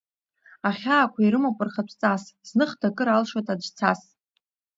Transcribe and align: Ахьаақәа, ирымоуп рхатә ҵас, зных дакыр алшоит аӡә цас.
Ахьаақәа, 0.69 1.19
ирымоуп 1.21 1.59
рхатә 1.67 1.93
ҵас, 1.99 2.23
зных 2.49 2.71
дакыр 2.79 3.09
алшоит 3.09 3.47
аӡә 3.53 3.69
цас. 3.77 4.01